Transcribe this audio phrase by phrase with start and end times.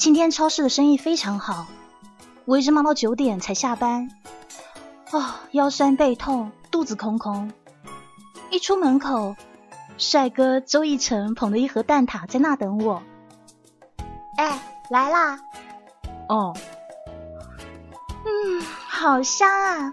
[0.00, 1.66] 今天超市的生意非常好，
[2.46, 4.08] 我一直忙到九点才下班，
[5.10, 7.52] 啊，腰酸背痛，肚子空空。
[8.50, 9.36] 一出门口，
[9.98, 13.02] 帅哥周奕成捧着一盒蛋挞在那等我。
[14.38, 14.58] 哎，
[14.88, 15.38] 来啦！
[16.30, 16.54] 哦，
[18.24, 19.92] 嗯，好香啊。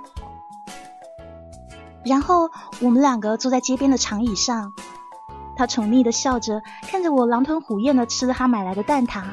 [2.06, 4.72] 然后我们两个坐在街边的长椅上，
[5.58, 9.26] 他宠溺的笑着，看着我狼吞虎咽的吃了他买来的蛋挞。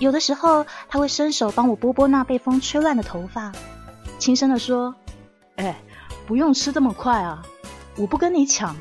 [0.00, 3.52] 有的时候，他会伸手帮我拨拨那被风吹乱的头发，
[4.18, 4.94] 轻声的说
[5.56, 5.78] ：“哎，
[6.26, 7.42] 不用吃这么快啊，
[7.96, 8.74] 我不跟你抢。”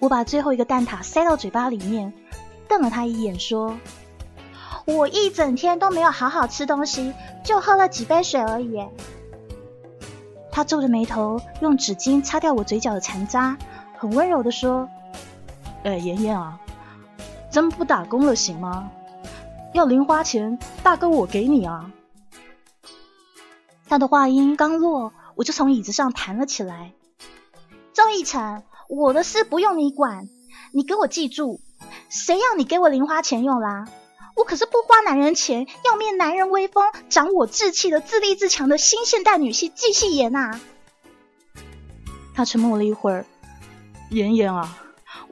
[0.00, 2.14] 我把最后一个蛋挞塞到嘴巴里面，
[2.66, 3.76] 瞪了他一眼，说
[4.86, 7.12] ：“我一整天都没有好好吃东西，
[7.44, 8.82] 就喝了几杯水而已。”
[10.50, 13.58] 他皱着眉头，用纸巾擦掉我嘴角的残渣，
[13.98, 14.88] 很温柔的说
[15.84, 16.58] ：“哎，妍妍啊。”
[17.54, 18.90] 咱们不打工了行吗？
[19.74, 21.88] 要零花钱，大哥我给你啊！
[23.88, 26.94] 他的话音刚落，我就从椅子上弹了起来。
[27.92, 30.28] 周奕晨，我的事不用你管，
[30.72, 31.60] 你给我记住，
[32.08, 33.86] 谁要你给我零花钱用啦？
[34.34, 40.58] 我可是不花男人钱，要灭男人威风、长我志气的自立自强的新现代女性季细言呐！
[42.34, 43.24] 他沉默了一会儿，
[44.10, 44.80] 妍妍啊。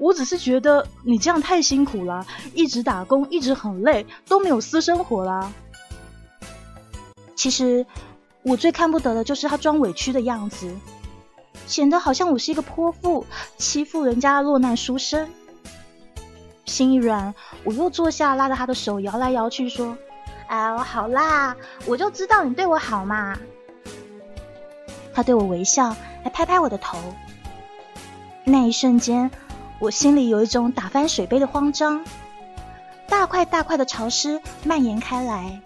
[0.03, 5.53] 我只是觉得你这样太辛苦了，一直打工，一直很累，都没有私生活啦。
[7.37, 7.87] 其实
[8.43, 10.75] 我最看不得的就是他装委屈的样子，
[11.69, 13.25] 显得好像我是一个泼妇，
[13.57, 15.31] 欺负人家落难书生。
[16.65, 19.97] 心一软，我又坐下，拉着他的手摇来摇去，说
[20.49, 21.55] ：“哎，好啦，
[21.87, 23.39] 我就知道你对我好嘛。”
[25.15, 26.99] 他对我微笑，还拍拍我的头。
[28.45, 29.31] 那一瞬间。
[29.83, 32.05] 我心里有一种打翻水杯的慌张，
[33.09, 35.61] 大块大块的潮湿蔓延开来。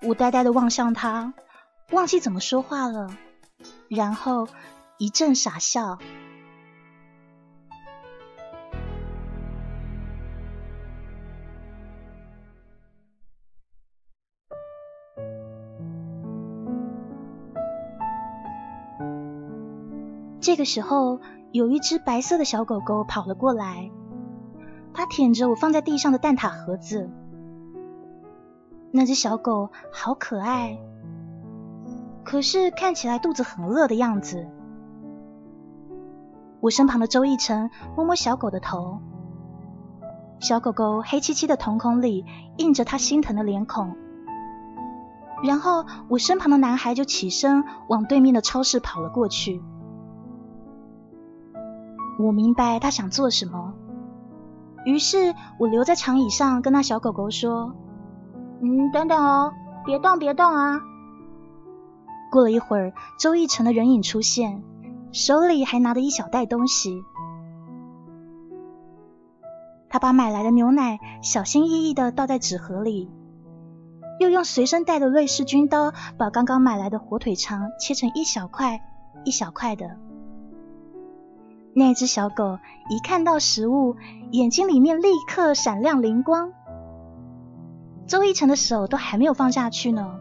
[0.00, 1.34] 我呆呆的望向他，
[1.90, 3.14] 忘记怎么说话了，
[3.88, 4.48] 然后
[4.96, 5.98] 一阵傻笑。
[20.40, 21.20] 这个时候。
[21.54, 23.88] 有一只白色的小狗狗跑了过来，
[24.92, 27.08] 它舔着我放在地上的蛋挞盒子。
[28.90, 30.76] 那只小狗好可爱，
[32.24, 34.48] 可是看起来肚子很饿的样子。
[36.58, 38.98] 我身旁的周奕成摸摸小狗的头，
[40.40, 42.24] 小狗狗黑漆漆的瞳孔里
[42.56, 43.94] 映着他心疼的脸孔。
[45.44, 49.62] 然后我身旁的男孩就起身往对面的超市跑了过去。
[52.18, 53.74] 我明白他想做什么，
[54.84, 57.74] 于是我留在长椅上，跟那小狗狗说
[58.62, 59.52] ：“嗯，等等哦，
[59.84, 60.80] 别动，别动啊！”
[62.30, 64.62] 过了一会儿，周奕成的人影出现，
[65.12, 67.02] 手里还拿着一小袋东西。
[69.88, 73.08] 他把买来的牛奶小心翼翼的倒在纸盒里，
[74.18, 78.80] 又用随身带的瑞士军刀把刚刚买来的火腿肠切成一小块
[79.24, 79.96] 一小块的。
[81.76, 83.96] 那只小狗一看到食物，
[84.30, 86.52] 眼睛里面立刻闪亮灵光。
[88.06, 90.20] 周一成的手都还没有放下去呢，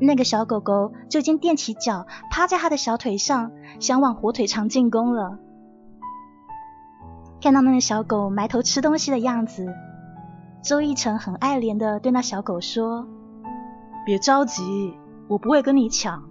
[0.00, 5.38] 那个小狗狗就已经踮起脚，趴在他的小腿上，想往火腿肠进攻了。
[7.42, 9.66] 看到那个小狗埋头吃东西的样子，
[10.62, 13.06] 周一成很爱怜的对那小狗说
[14.06, 14.96] ：“别着急，
[15.28, 16.24] 我不会跟你抢。”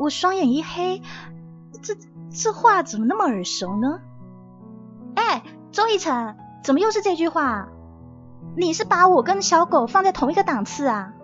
[0.00, 1.00] 我双眼一黑，
[1.82, 1.94] 这。
[2.36, 4.00] 这话怎么那么耳熟呢？
[5.14, 5.42] 哎，
[5.72, 7.68] 周一晨，怎么又是这句话？
[8.56, 11.14] 你是把我跟小狗放在同一个档次啊？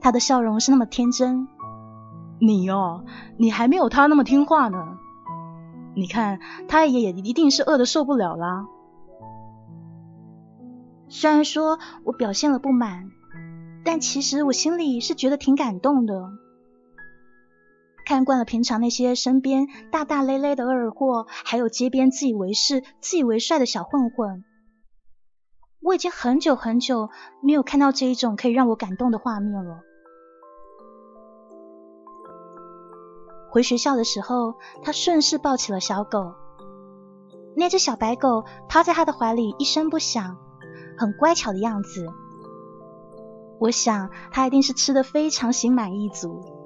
[0.00, 1.48] 他的笑容是那么天真。
[2.40, 3.04] 你哦，
[3.36, 4.96] 你还没有他那么听话呢。
[5.94, 6.38] 你看，
[6.68, 8.66] 他也也一定是饿的受不了啦。
[11.08, 13.10] 虽然说我表现了不满，
[13.84, 16.30] 但其实我心里是觉得挺感动的。
[18.08, 24.44] 看惯了平常那些身边大大咧咧的二货，还有街边自以为是、自以为帅的小混混。
[25.82, 27.10] 我已经很久很久
[27.42, 29.80] 没有看到这一种可以让我感动的画面了。
[33.50, 36.32] 回学校的时候，他顺势抱起了小狗。
[37.54, 40.38] 那只小白狗趴在他的怀里，一声不响，
[40.96, 42.06] 很乖巧的样子。
[43.60, 46.57] 我想他一定是吃的非常心满意足。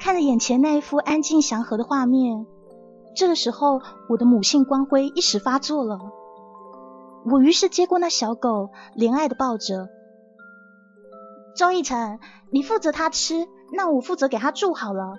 [0.00, 2.46] 看着眼前那一幅安静祥和的画面，
[3.14, 5.98] 这个时候我的母性光辉一时发作了。
[7.30, 9.90] 我于是接过那小狗，怜爱的抱着。
[11.54, 12.18] 周逸晨，
[12.50, 15.16] 你负责它吃，那我负责给它住好了。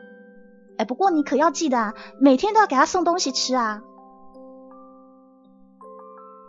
[0.80, 3.84] 哎，不过你可要记得啊，每天都要给它送东西吃啊。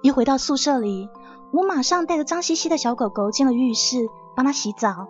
[0.03, 1.11] 一回到宿舍里，
[1.53, 5.09] 我马上带着脏兮兮的小狗狗进了浴室，帮它洗澡。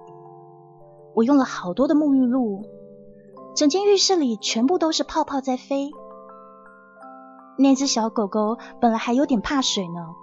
[1.14, 2.64] 我用了好多的沐浴露，
[3.54, 5.90] 整间浴室里全部都是泡泡在飞。
[7.58, 10.14] 那只小狗狗本来还有点怕水呢。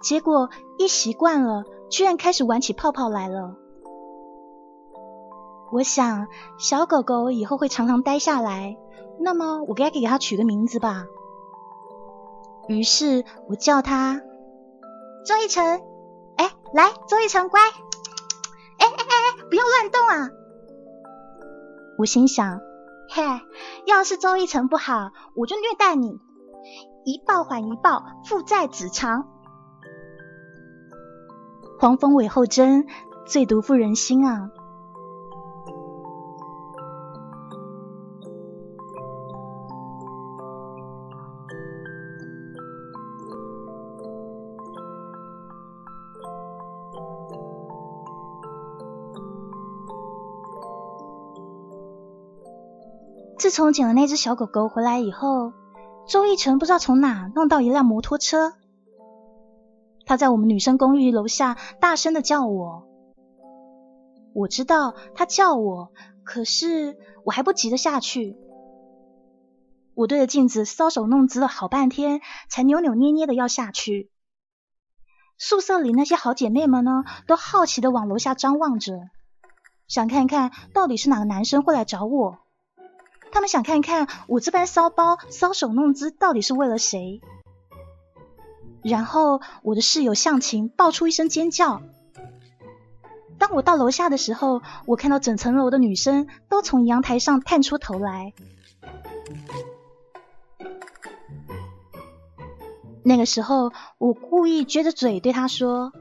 [0.00, 0.48] 结果
[0.78, 3.56] 一习惯了，居然开始玩起泡泡来了。
[5.72, 6.28] 我想
[6.58, 8.76] 小狗狗以后会常常待下来，
[9.18, 11.04] 那么我该给它取个名字吧。
[12.68, 14.22] 于是我叫它
[15.26, 15.82] 周一成。
[16.36, 17.60] 哎，来，周一成，乖。
[17.60, 17.66] 哎
[18.78, 20.30] 哎哎哎，不要乱动啊！
[22.00, 22.60] 我心想，
[23.10, 23.22] 嘿，
[23.84, 26.18] 要是周一成不好，我就虐待你，
[27.04, 29.28] 一报还一报，父债子偿。
[31.78, 32.86] 黄蜂尾后针，
[33.26, 34.48] 最毒妇人心啊！
[53.50, 55.52] 自从捡了那只小狗狗回来以后，
[56.06, 58.52] 周逸晨不知道从哪弄到一辆摩托车。
[60.06, 62.86] 他在我们女生公寓楼下大声的叫我，
[64.34, 65.90] 我知道他叫我，
[66.22, 68.36] 可是我还不急着下去。
[69.94, 74.12] 我对着镜子搔首弄姿了好半天，才扭扭捏捏的要下去。
[75.38, 79.10] 宿舍里那些好姐妹们呢，都好奇的往楼下张望着，
[79.88, 82.38] 想看看到底是哪个男生会来找我。
[83.32, 87.20] 他们想看看我这般骚包搔首弄姿到底是为了谁。
[88.82, 91.82] 然后我的室友向晴爆出一声尖叫。
[93.38, 98.32] 当我到楼下的时候，我看到整层楼的女生都从阳台上探出头来。
[103.02, 105.92] 那个时候，我故意撅着嘴对他说：“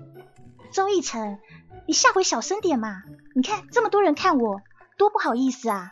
[0.71, 1.39] 周逸晨，
[1.87, 3.03] 你下回小声点嘛！
[3.35, 4.61] 你看这么多人看我，
[4.97, 5.91] 多不好意思啊！”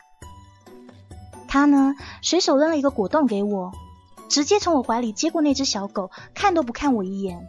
[1.48, 3.72] 他呢，随手扔了一个果冻给我。
[4.30, 7.48] 直接从我怀里接过那只小狗，看都不看我一眼，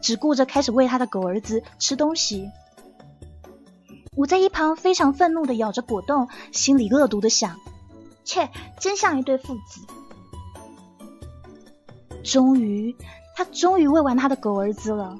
[0.00, 2.50] 只顾着开始喂他的狗儿子吃东西。
[4.16, 7.60] 我在一旁非常愤怒的咬着果冻，心里恶毒的想：
[8.24, 8.48] 切，
[8.80, 9.80] 真像一对父子。
[12.24, 12.96] 终于，
[13.36, 15.18] 他终于喂完他的狗儿子了，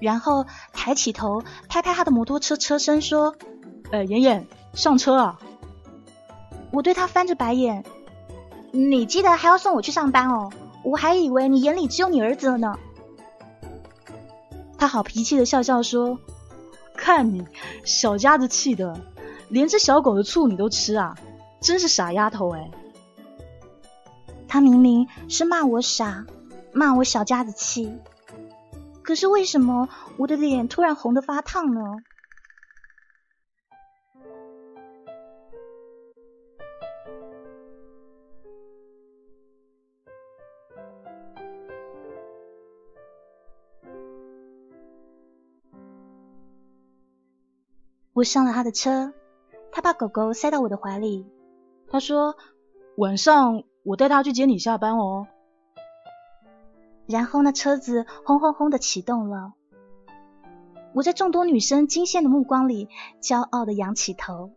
[0.00, 3.34] 然后抬起头拍拍他的摩托车车身说
[3.90, 5.40] ：“呃，妍妍，上车啊！”
[6.72, 7.84] 我对他翻着白眼。
[8.72, 10.52] 你记得还要送我去上班哦，
[10.84, 12.78] 我还以为你眼里只有你儿子了呢。
[14.78, 16.18] 他好脾气的笑笑说
[16.96, 17.44] ：“看你
[17.84, 18.98] 小家子气的，
[19.48, 21.18] 连只小狗的醋你都吃啊，
[21.60, 22.70] 真是傻丫头哎。”
[24.46, 26.24] 他明明是骂我傻，
[26.72, 27.92] 骂我小家子气，
[29.02, 31.80] 可是为什么我的脸突然红的发烫呢？
[48.20, 49.14] 我上了他的车，
[49.72, 51.26] 他把狗狗塞到我的怀里。
[51.88, 52.36] 他说
[52.98, 55.26] ：“晚上我带他去接你下班哦。”
[57.08, 59.54] 然后那车子轰轰轰的启动了。
[60.92, 62.90] 我在众多女生惊羡的目光里，
[63.22, 64.50] 骄傲的仰起头。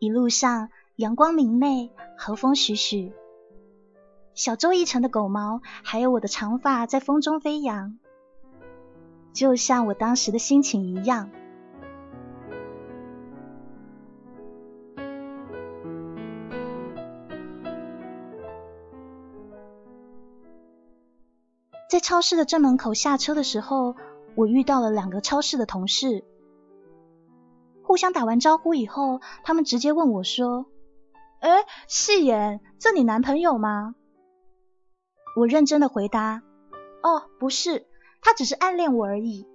[0.00, 3.14] 一路上阳光明媚，和风徐徐，
[4.34, 7.98] 小周一成的狗毛，还有我的长发在风中飞扬。
[9.32, 11.30] 就像我当时的心情一样，
[21.98, 23.96] 在超市的正门口下车的时候，
[24.36, 26.22] 我遇到了两个超市的同事。
[27.82, 30.66] 互相打完招呼以后，他们直接问我说
[31.42, 33.96] ：“哎，细言，这你男朋友吗？”
[35.34, 36.44] 我认真的回答
[37.02, 37.84] ：“哦，不是，
[38.22, 39.48] 他只是暗恋我而已。”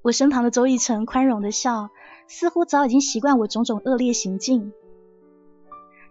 [0.00, 1.90] 我身旁的周逸晨宽容的笑，
[2.28, 4.72] 似乎早已经习惯我种种恶劣行径。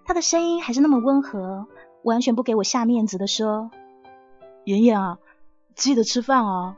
[0.03, 1.67] 他的声音还是那么温和，
[2.03, 3.72] 完全不给我下面子的说
[4.65, 5.20] ：“妍妍啊，
[5.75, 6.77] 记得吃饭啊。”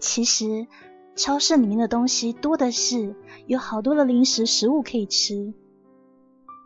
[0.00, 0.66] 其实
[1.16, 3.14] 超市里面的东西多的是，
[3.46, 5.54] 有好多的零食食物可以吃。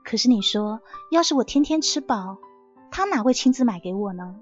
[0.04, 2.38] 可是你说，要是我天天吃饱，
[2.90, 4.36] 他哪会亲自买给我呢？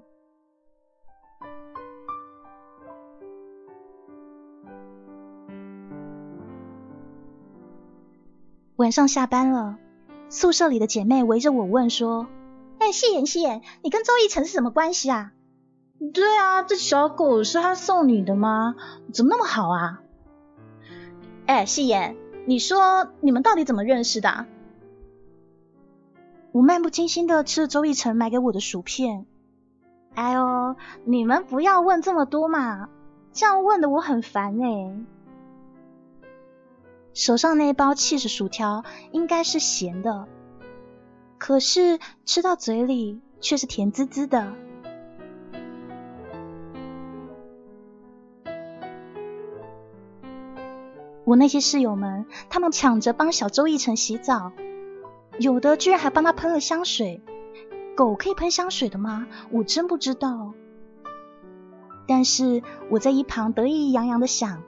[8.77, 9.77] 晚上下班了，
[10.29, 12.27] 宿舍里的姐妹围着我问说
[12.87, 15.33] ：“哎，夕颜夕颜，你跟周逸晨是什么关系啊
[16.13, 18.75] ？”“对啊，这小狗是他送你的吗？
[19.11, 20.01] 怎么那么好啊
[21.47, 22.15] ？”“哎，夕颜，
[22.45, 24.45] 你说你们到底怎么认识的？”
[26.53, 29.25] 我漫不经心的吃了周逸晨买给我的薯片。
[30.15, 32.87] 哎呦，你们不要问这么多嘛，
[33.33, 34.97] 这样问的我很烦哎。
[37.13, 40.29] 手上那包 cheese 薯条应该是咸的，
[41.37, 44.53] 可是吃到嘴里却是甜滋滋的。
[51.23, 54.53] 我那些室友们，他们抢着帮小周逸晨洗澡，
[55.39, 57.21] 有的居然还帮他喷了香水。
[57.95, 59.27] 狗可以喷香水的吗？
[59.51, 60.53] 我真不知道。
[62.07, 64.63] 但是我在一旁得意洋洋的想。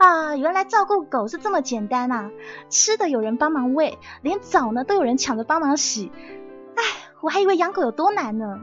[0.00, 2.30] 啊，原来照顾狗是这么简单啊！
[2.70, 6.10] 吃的有人帮忙喂，连澡呢都有人抢着帮忙洗。
[6.74, 6.82] 哎，
[7.20, 8.60] 我还以为养狗有多难呢。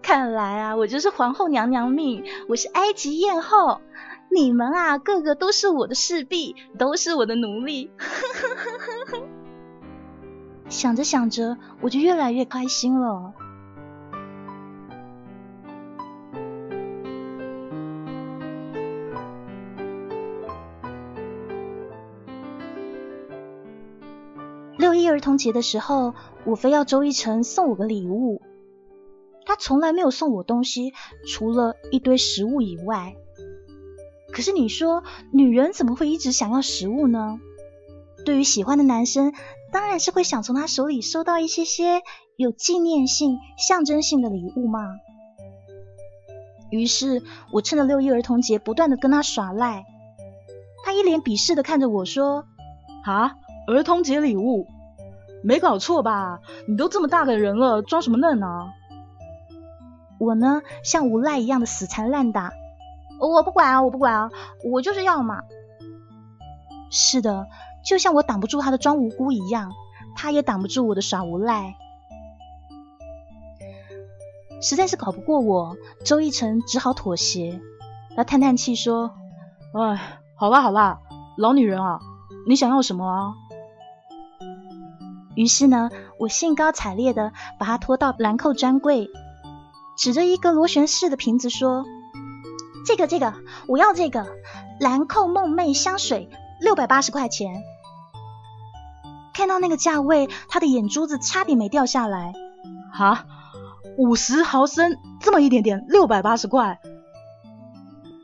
[0.00, 3.80] 看来啊，我就是皇后娘娘命，我是埃及艳后。
[4.30, 7.90] 你们啊，个个都是我的侍婢，都是我的奴隶。
[10.68, 13.32] 想着想着，我就越来越开心了。
[24.78, 28.40] 六一儿童节的时候，我非要周一晨送我个礼物。
[29.44, 30.92] 他从来没有送我东西，
[31.26, 33.16] 除了一堆食物以外。
[34.32, 37.40] 可是你说，女人怎么会一直想要食物呢？
[38.24, 39.32] 对于喜欢的男生，
[39.72, 42.02] 当然是会想从他手里收到一些些
[42.36, 44.80] 有纪念性、象征性的礼物嘛。
[46.70, 49.84] 于是我趁着六一儿童节，不断的跟他耍赖。
[50.84, 52.44] 他一脸鄙视的看着我说
[53.04, 53.34] ：“啊，
[53.68, 54.66] 儿童节礼物？”
[55.44, 56.40] 没搞错吧？
[56.66, 58.72] 你都这么大个人了，装什么嫩啊？
[60.18, 62.52] 我呢，像无赖一样的死缠烂打。
[63.20, 64.30] 我不管啊，我不管啊，
[64.64, 65.42] 我就是要嘛。
[66.90, 67.46] 是的，
[67.84, 69.70] 就像我挡不住他的装无辜一样，
[70.16, 71.76] 他也挡不住我的耍无赖。
[74.60, 77.60] 实在是搞不过我，周一成只好妥协。
[78.16, 79.12] 他叹叹气说
[79.72, 80.98] ：“哎，好啦好啦，
[81.36, 82.00] 老女人啊，
[82.48, 83.34] 你想要什么啊？”
[85.38, 89.08] 于是呢，我兴高采烈的把它拖到兰蔻专柜，
[89.96, 91.84] 指着一个螺旋式的瓶子说
[92.84, 93.34] ：“这个这个，
[93.68, 94.26] 我要这个
[94.80, 96.28] 兰蔻梦寐香水，
[96.60, 97.62] 六百八十块钱。”
[99.32, 102.32] 看到那个价位，他的眼珠子差点没掉下来。
[102.92, 103.24] 哈，
[103.96, 106.80] 五十毫升，这么一点点，六百八十块。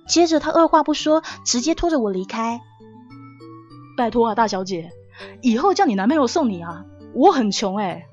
[0.09, 2.61] 接着他二话不说，直接拖着我离开。
[3.97, 4.91] 拜托啊，大小姐，
[5.43, 6.85] 以后叫你男朋友送你啊。
[7.15, 8.07] 我很穷哎，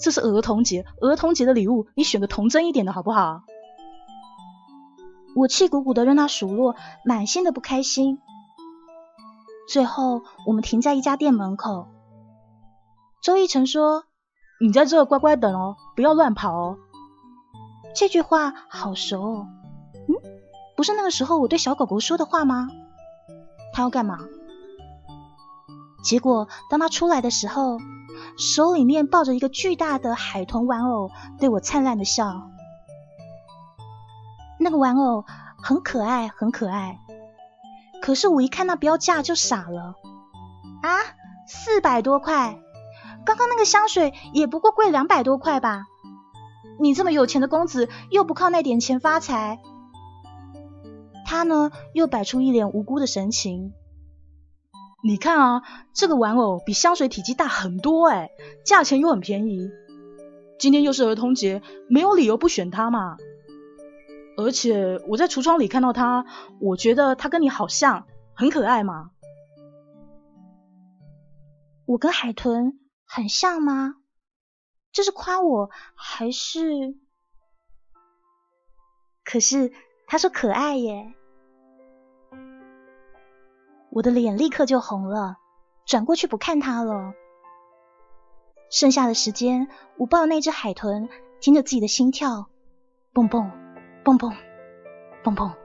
[0.00, 3.42] 这是儿童节，儿童节的礼物，你选个童真一点的好不好？
[5.34, 8.20] 我气鼓鼓的让他数落，满心的不开心。
[9.68, 11.88] 最后，我们停在一家店门口。
[13.22, 14.04] 周一晨说
[14.60, 16.76] ：“你在这乖乖等哦，不要乱跑哦。”
[17.94, 19.46] 这句话好熟哦，
[20.08, 20.14] 嗯，
[20.76, 22.68] 不是那个时候我对小狗狗说的话吗？
[23.72, 24.18] 他要干嘛？
[26.04, 27.78] 结果当他出来的时候。
[28.36, 32.50] 手里面抱着一个巨大的海豚玩偶，对我灿烂的笑。
[34.58, 35.24] 那个玩偶
[35.62, 37.00] 很可爱，很可爱。
[38.00, 39.94] 可是我一看那标价就傻了。
[40.82, 40.98] 啊，
[41.46, 42.58] 四百多块！
[43.24, 45.84] 刚刚那个香水也不过贵两百多块吧？
[46.80, 49.60] 你这么有钱的公子，又不靠那点钱发财？
[51.24, 53.72] 他呢，又摆出一脸无辜的神情。
[55.04, 58.30] 你看啊，这个玩偶比香水体积大很多哎，
[58.64, 59.68] 价钱又很便宜。
[60.60, 63.16] 今天又是儿童节，没有理由不选它嘛。
[64.36, 66.24] 而且我在橱窗里看到它，
[66.60, 69.10] 我觉得它跟你好像，很可爱嘛。
[71.84, 73.96] 我跟海豚很像吗？
[74.92, 76.94] 这是夸我还是？
[79.24, 79.72] 可是
[80.06, 81.14] 他说可爱耶，
[83.94, 85.36] 我的脸立刻就红了，
[85.84, 87.12] 转过去不看他了。
[88.70, 89.68] 剩下的时间，
[89.98, 91.10] 我抱那只海豚，
[91.42, 92.48] 听着自己的心跳，
[93.12, 93.50] 蹦蹦
[94.02, 94.32] 蹦蹦
[95.22, 95.61] 蹦蹦。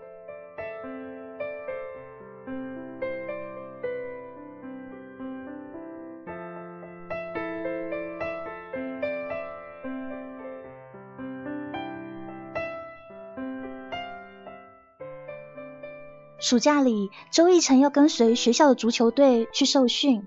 [16.47, 20.25] 暑假里，周奕晨要跟随学校的足球队去受训，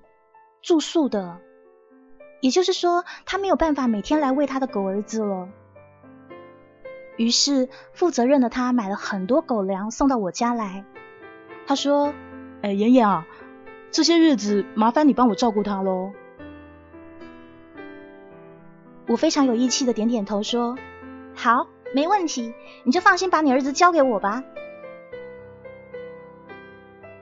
[0.60, 1.38] 住宿的，
[2.42, 5.48] 也就是说，他没有办法每天来喂他的狗儿子了。
[7.16, 10.84] 于是，负责任的他买了很多狗粮送到我家来。
[11.66, 12.12] 他说
[12.60, 13.26] ：“哎，妍妍啊，
[13.90, 16.12] 这些日子麻烦你帮我照顾他喽。”
[19.08, 20.76] 我非常有义气的点点头说
[21.34, 22.52] ：“好，没问题，
[22.84, 24.44] 你就放心把你儿子交给我吧。”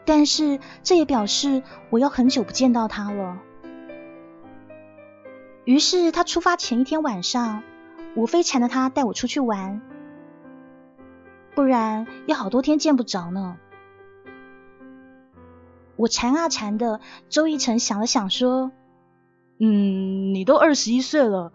[0.08, 3.38] 但是这也表示我要很久不见到他了。
[5.66, 7.62] 于是他出发前一天晚上，
[8.16, 9.82] 我非缠着他带我出去玩，
[11.54, 13.58] 不然要好多天见不着呢。
[15.96, 18.72] 我缠啊缠的，周一成想了想说
[19.60, 21.52] ：“嗯，你都二十一岁了，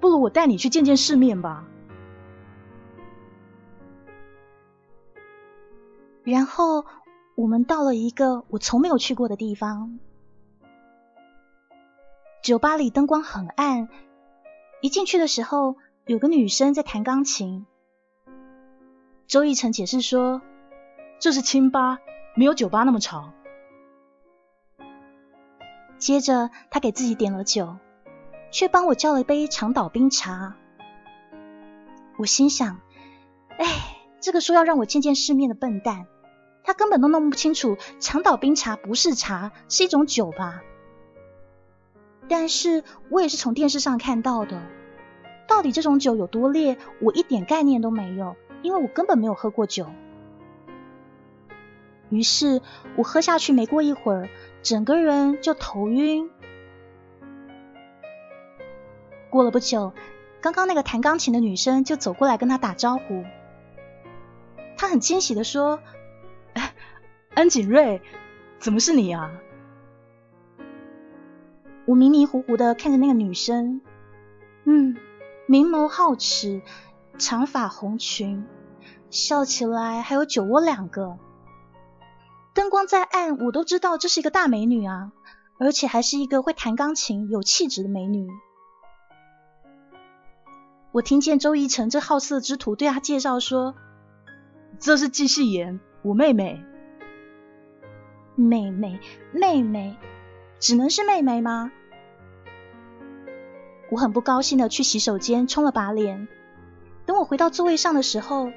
[0.00, 1.66] 不如我带你去见见世面吧。”
[6.24, 6.86] 然后。
[7.34, 9.98] 我们到了一个我从没有去过的地方，
[12.42, 13.88] 酒吧里灯光很暗，
[14.82, 17.66] 一进去的时候有个女生在弹钢琴。
[19.26, 20.42] 周奕晨解释说
[21.18, 22.00] ：“这是清吧，
[22.36, 23.32] 没有酒吧那么吵。”
[25.96, 27.76] 接着他给自己点了酒，
[28.50, 30.56] 却帮我叫了一杯长岛冰茶。
[32.18, 32.80] 我心想
[33.56, 36.06] ：“哎，这个说要让我见见世面的笨蛋！”
[36.64, 40.62] 他根本都弄不清楚，长岛冰茶不是茶，是一种酒吧。
[42.28, 44.62] 但是我也是从电视上看到的，
[45.48, 49.86] 到底这种酒有多烈，我一点概念都没有，因为我根本没有喝过酒。
[52.10, 52.60] 于是
[52.96, 54.28] 我喝下去没过一会儿，
[54.62, 56.30] 整个人就头晕。
[59.30, 59.92] 过了不久，
[60.40, 63.24] 刚刚那个弹钢琴的女生就走过来跟他打招呼，
[64.76, 65.80] 她很惊喜的说。
[67.34, 68.00] 安景睿，
[68.58, 69.30] 怎么是你啊？
[71.86, 73.80] 我迷迷糊糊的看着那个女生，
[74.64, 74.96] 嗯，
[75.46, 76.60] 明眸皓齿，
[77.18, 78.44] 长发红裙，
[79.10, 81.16] 笑起来还有酒窝两个。
[82.54, 85.10] 灯光再暗，我都知道这是一个大美女啊，
[85.58, 88.28] 而且还是一个会弹钢琴、有气质的美女。
[90.92, 93.74] 我听见周一成这好色之徒对她介绍说
[94.78, 96.62] ：“这是季细言，我妹妹。”
[98.34, 98.98] 妹妹，
[99.32, 99.96] 妹妹，
[100.58, 101.70] 只能是妹妹吗？
[103.90, 106.28] 我很不高兴的去洗手间冲了把脸。
[107.04, 108.50] 等我回到座位上的时候，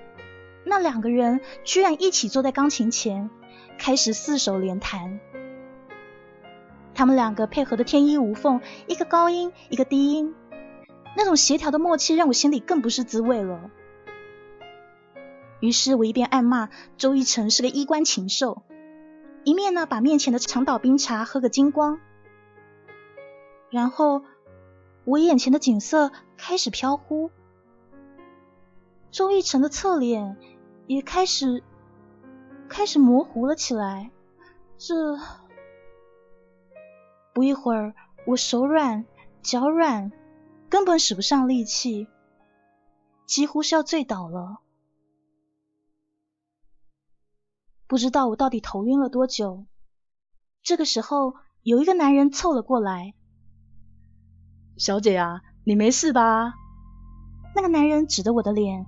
[0.64, 3.30] 那两个人居然一起坐在钢琴前，
[3.78, 5.20] 开始四手联弹。
[6.94, 10.34] 他们两个配合的天衣无缝，一个高音，一个低音，
[11.18, 13.70] 那种协调的默契让我心里更不是滋味了。
[15.60, 18.64] 于是我一边暗骂周一成是个衣冠禽兽。
[19.46, 22.00] 一面呢，把面前的长岛冰茶喝个精光，
[23.70, 24.24] 然后
[25.04, 27.30] 我眼前的景色开始飘忽，
[29.12, 30.36] 周逸晨的侧脸
[30.88, 31.64] 也开始
[32.68, 34.10] 开始模糊了起来。
[34.80, 34.96] 这
[37.32, 37.94] 不一会儿，
[38.26, 39.06] 我手软
[39.44, 40.12] 脚软，
[40.70, 42.08] 根本使不上力气，
[43.28, 44.58] 几乎是要醉倒了。
[47.88, 49.66] 不知道我到底头晕了多久。
[50.64, 53.14] 这个时候，有一个男人凑了过来
[54.78, 56.54] ：“小姐啊，你没事吧？”
[57.56, 58.86] 那个男人指着我的脸，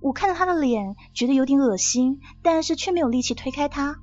[0.00, 4.00] 我看着他的脸，觉得有点恶心，但是却没有力气推开他。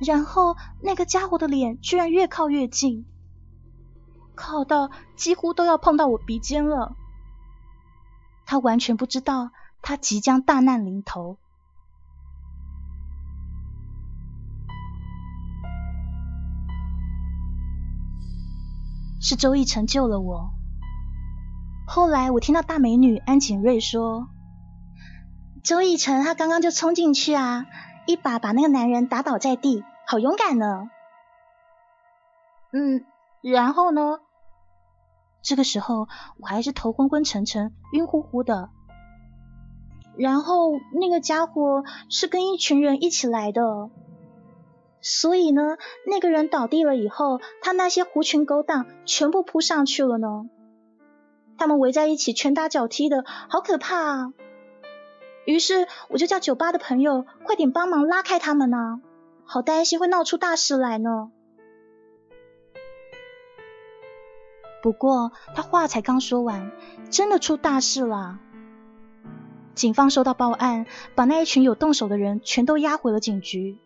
[0.00, 3.04] 然后，那个家伙的脸居然越靠越近，
[4.34, 6.96] 靠到几乎都要碰到我鼻尖了。
[8.46, 9.50] 他完全不知道，
[9.82, 11.36] 他即将大难临头。
[19.20, 20.50] 是周奕晨救了我。
[21.86, 24.28] 后来我听到大美女安景睿说
[25.64, 27.66] ：“周以晨他刚刚就冲进去啊，
[28.06, 30.90] 一把把那个男人打倒在地，好勇敢呢。
[32.72, 33.04] 嗯，
[33.40, 34.18] 然后呢？
[35.40, 38.70] 这个时候我还是头昏昏沉沉、晕乎乎的。
[40.18, 43.62] 然后那个家伙是跟一群人一起来的，
[45.10, 50.50] 所以呢，那个人倒地了以后，他那些狐群狗党全部扑上去了呢。
[51.56, 54.34] 他们围在一起，拳打脚踢的，好可怕啊！
[55.46, 59.00] 于是我就叫酒吧的朋友快点帮忙拉开他们呐，
[59.46, 61.30] 好担心会闹出大事来呢。
[64.82, 66.70] 不过他话才刚说完，
[67.10, 68.38] 真的出大事了。
[69.74, 73.78] 警方收到报案，把那一群有动手的人全都押回了警局。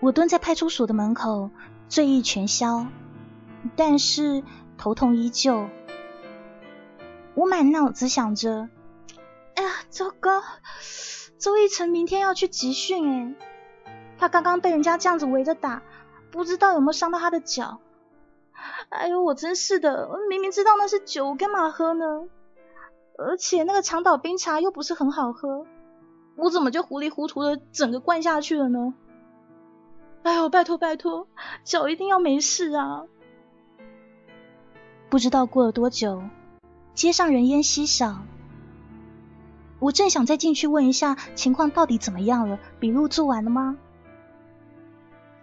[0.00, 1.50] 我蹲在派出所的门口，
[1.88, 2.86] 醉意全消，
[3.76, 4.44] 但是
[4.76, 5.68] 头痛依旧。
[7.34, 8.68] 我满脑子想着：
[9.54, 10.42] 哎呀，糟糕！
[11.38, 13.36] 周一成明天要去集训，
[13.84, 15.82] 哎，他刚刚被人家这样子围着打，
[16.30, 17.80] 不知道有没有伤到他的脚。
[18.90, 22.28] 哎呦，我真是的，明明知道那是酒，干嘛喝呢？
[23.18, 25.66] 而且那个长岛冰茶又不是很好喝，
[26.36, 28.94] 我怎么就糊里糊涂的整个灌下去了呢？
[30.22, 31.26] 哎呦，拜托拜托，
[31.64, 33.04] 脚一定要没事啊！
[35.08, 36.22] 不知道过了多久，
[36.94, 38.22] 街上人烟稀少。
[39.78, 43.78] 我正想再进去问一下情况到底怎么样了，笔录做完了吗？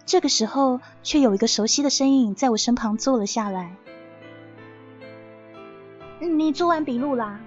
[0.05, 3.75] 这个时候，却有一个熟悉的身影在我身旁坐了下来。
[6.19, 7.39] 你做完笔录啦？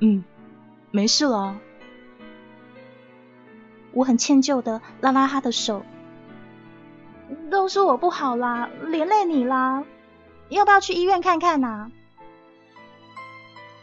[0.00, 0.24] 嗯，
[0.90, 1.58] 没事了。
[3.96, 5.82] 我很歉疚的拉拉他的手，
[7.50, 9.84] 都是我不好啦，连累你啦，
[10.50, 11.90] 要不要去医院看看呐？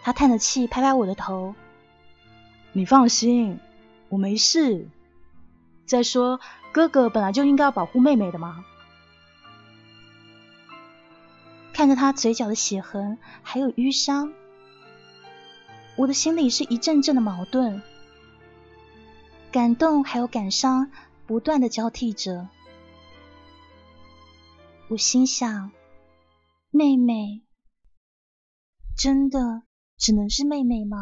[0.03, 1.55] 他叹着气，拍拍我的头，
[2.73, 3.59] 你放心，
[4.09, 4.87] 我没事。
[5.87, 6.39] 再说，
[6.71, 8.63] 哥哥本来就应该要保护妹妹的嘛。
[11.73, 14.31] 看着他嘴角的血痕，还有淤伤，
[15.95, 17.81] 我的心里是一阵阵的矛盾。
[19.53, 20.89] 感动还有感伤，
[21.27, 22.49] 不断的交替着。
[24.89, 25.71] 我心想，
[26.71, 27.43] 妹妹，
[28.97, 29.61] 真的
[29.95, 30.97] 只能是妹妹吗？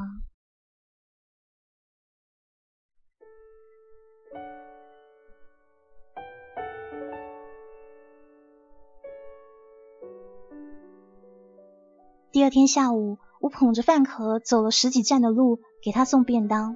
[12.33, 16.75] 第二天下午，我捧着饭盒走了十几站的路，给他送便当。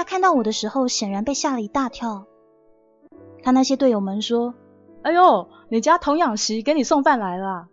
[0.00, 2.24] 他看到我的时候，显然被吓了一大跳。
[3.42, 4.54] 他那些队友们说
[5.04, 7.68] ：“哎呦，你家童养媳给你送饭来了。”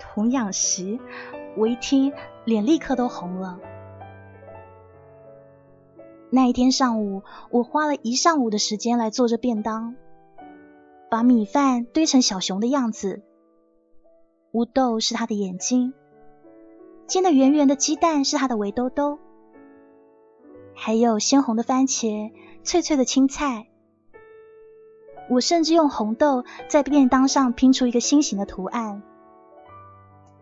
[0.00, 0.98] 童养媳，
[1.58, 2.14] 我一听
[2.46, 3.60] 脸立刻都红了。
[6.30, 9.94] 那一天上午，我花了一上午的时间来做这便当，
[11.10, 13.22] 把米饭堆成小熊的样子，
[14.52, 15.92] 乌豆是他的眼睛，
[17.06, 19.18] 煎的圆圆的鸡蛋是他的围兜兜。
[20.74, 22.32] 还有鲜红的番茄，
[22.62, 23.68] 脆脆的青菜。
[25.30, 29.02] 我甚至用红豆在便当上拼出一个心形的图案。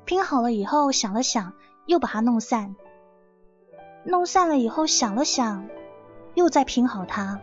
[0.04, 1.52] 拼好了以后，想了想，
[1.86, 2.74] 又把它弄散。
[4.04, 5.68] 弄散了以后，想了想，
[6.34, 7.40] 又再拼好它。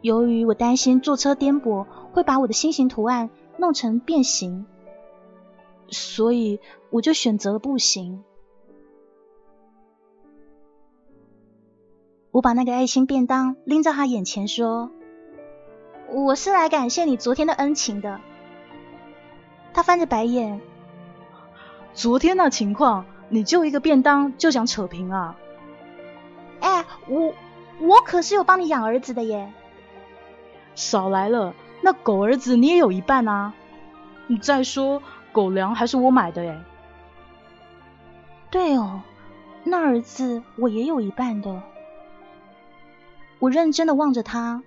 [0.00, 3.28] 由于我担心坐车颠簸会把我的心形图案
[3.58, 4.64] 弄成变形，
[5.90, 8.24] 所以我就选择了步行。
[12.32, 14.92] 我把那个爱心便当拎在他眼前，说
[16.08, 18.20] ：“我是来感谢你昨天的恩情的。”
[19.74, 20.60] 他翻着白眼
[21.92, 25.36] ：“昨天那情况，你就一个便当就想扯平啊？”
[26.60, 27.34] 哎，我
[27.80, 29.52] 我可是有帮你养儿子的耶！
[30.76, 33.54] 少来了，那狗儿子你也有一半啊！
[34.28, 36.60] 你再说，狗粮还是我买的耶。
[38.50, 39.00] 对哦，
[39.64, 41.60] 那儿子我也有一半的。
[43.40, 44.62] 我认真的望着他，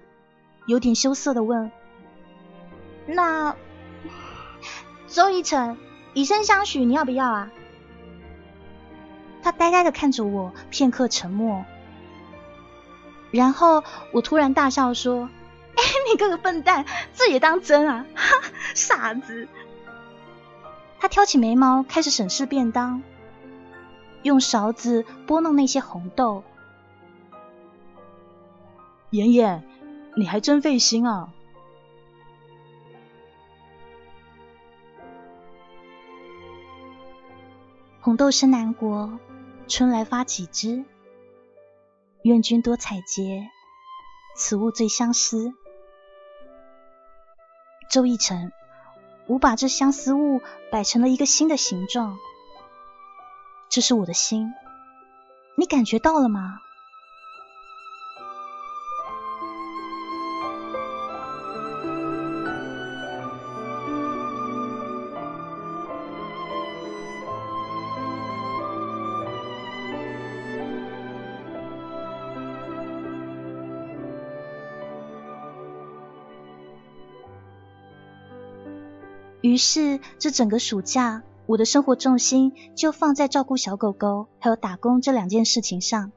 [0.66, 1.72] 有点羞涩的问
[3.08, 3.56] ：“那
[5.08, 5.78] 周一成
[6.14, 7.52] 以身相许，你要不要啊？”
[9.44, 11.66] 他呆呆的看着我，片刻沉默，
[13.30, 15.30] 然后我突然大笑说
[15.78, 18.06] ：“哎，你个个笨蛋，这也当真啊？
[18.16, 18.38] 哈，
[18.74, 19.48] 傻子！”
[21.00, 23.04] 他挑起眉毛，开始审视便当，
[24.24, 26.44] 用勺子拨弄那些红豆。
[29.14, 29.64] 妍妍
[30.16, 31.32] 你还真费心啊。
[38.02, 39.20] 红豆生南国
[39.68, 40.84] 春来发几枝。
[42.24, 43.48] 愿君多采撷
[44.36, 45.54] 此物最相思。
[47.92, 48.52] 周奕辰
[49.28, 52.18] 我把这相思物摆成了一个新的形状。
[53.70, 54.52] 这是我的心
[55.56, 56.58] 你感觉到了吗？
[79.54, 86.12] 于是，这整个暑假，我的生活重心就放在照顾小狗狗还有打工这两件事情上。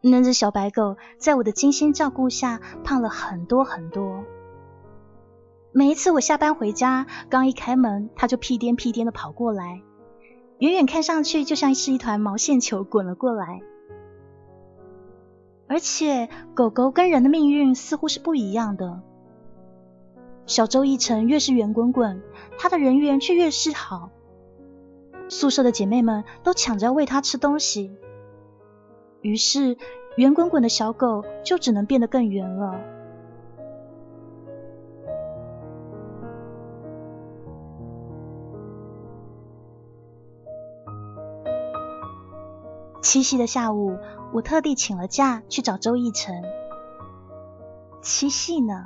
[0.00, 4.24] 那只小白狗在我的精心照顾下，胖了很多很多。
[5.70, 9.82] 每一次我下班回家，刚一开门，它就屁颠屁颠的跑过来，
[10.60, 13.60] 远远看上去就像是一团毛线球滚了过来。
[15.68, 19.02] 而且，狗狗跟人的命运似乎是不一样的。
[20.46, 22.22] 小周一成越是圆滚滚，
[22.58, 24.10] 他的人缘却越是好。
[25.28, 27.96] 宿舍的姐妹们都抢着喂他吃东西，
[29.22, 29.78] 于是
[30.16, 32.78] 圆滚滚的小狗就只能变得更圆了。
[43.00, 43.96] 七夕的下午，
[44.32, 46.42] 我特地请了假去找周逸晨。
[48.00, 48.84] 七夕呢？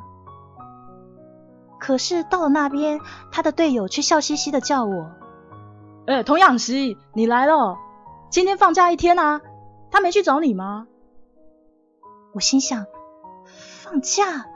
[1.79, 5.11] 可是到了那边，他的队友却笑嘻嘻的叫我
[6.07, 7.79] ：“哎，童养媳，你来了！
[8.31, 9.41] 今天放假一天啊，
[9.91, 10.87] 他没去找你吗？”
[12.35, 12.87] 我心想：
[13.83, 14.47] 放假？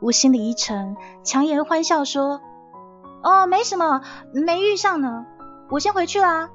[0.00, 2.40] 我心里一沉，强颜欢笑说
[3.22, 4.00] ：“哦，没什么，
[4.32, 5.26] 没遇上呢，
[5.68, 6.48] 我先回去啦。”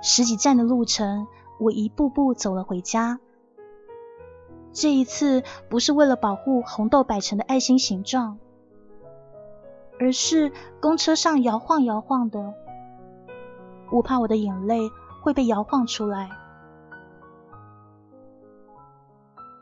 [0.00, 1.26] 十几站的路程，
[1.58, 3.18] 我一步步走了回家。
[4.76, 8.38] 这一次不是为了保护红豆摆成的爱心形状，
[9.98, 12.52] 而是公车上摇晃摇晃的，
[13.90, 14.90] 我怕我的眼泪
[15.22, 16.28] 会被摇晃出来。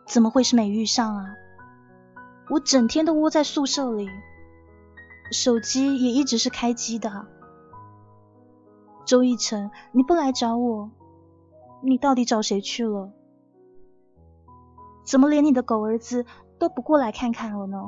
[0.05, 1.37] 怎么会是没遇上啊？
[2.51, 4.09] 我整天都窝在宿舍里，
[5.31, 7.25] 手机也一直是开机的。
[9.05, 10.91] 周逸晨，你不来找我，
[11.83, 13.13] 你到底找谁去了？
[15.05, 16.25] 怎么连你的狗儿子
[16.59, 17.79] 都不过来看看我呢？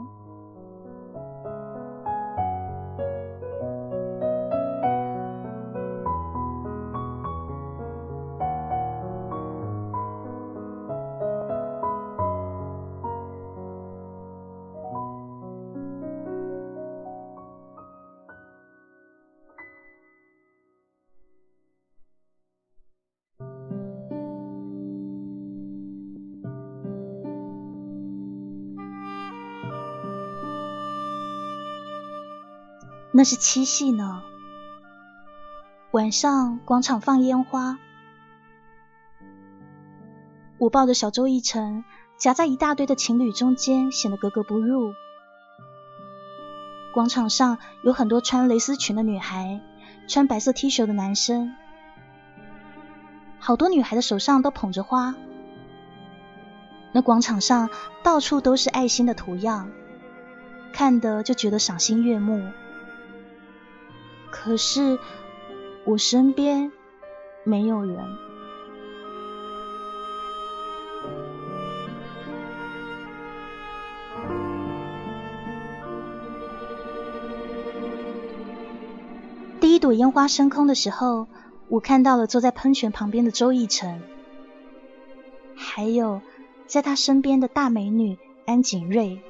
[33.16, 34.22] 那是七夕呢，
[35.90, 37.78] 晚上广场放烟花，
[40.58, 41.82] 我抱着小周一晨，
[42.18, 44.92] 夹在一大堆的情侣中间，显得格格不入。
[46.92, 49.62] 广场上有很多穿蕾丝裙的女孩，
[50.06, 51.54] 穿白色 T 恤的男生，
[53.38, 55.14] 好多女孩的手上都捧着花。
[56.92, 57.70] 那广场上
[58.02, 59.70] 到处都是爱心的图样，
[60.70, 62.52] 看的就觉得赏心悦目。
[64.38, 64.98] 可是
[65.84, 66.70] 我身边
[67.42, 67.98] 没有人。
[79.60, 81.26] 第一朵烟花升空的时候，
[81.68, 84.00] 我看到了坐在喷泉旁边的周逸晨，
[85.56, 86.20] 还有
[86.66, 89.20] 在他身边的大美女安景睿。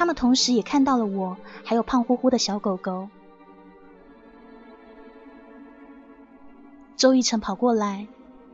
[0.00, 3.10] 他们同时也看到了我，还有胖乎乎的小狗狗。
[6.96, 8.08] 周逸晨跑过来，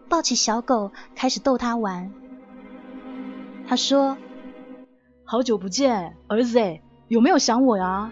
[0.09, 2.13] 抱起小狗，开始逗它玩。
[3.69, 4.19] 他说
[5.23, 8.11] ：“好久不见，儿子，有没有想我呀？”